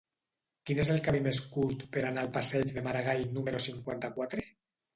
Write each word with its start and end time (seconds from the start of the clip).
Quin 0.69 0.79
és 0.83 0.89
el 0.93 1.01
camí 1.07 1.19
més 1.27 1.41
curt 1.57 1.85
per 1.97 2.03
anar 2.11 2.23
al 2.27 2.33
passeig 2.39 2.75
de 2.81 2.85
Maragall 2.89 3.23
número 3.39 3.63
cinquanta-quatre? 3.69 4.51